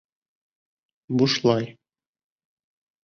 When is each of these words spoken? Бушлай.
Бушлай. 1.17 1.69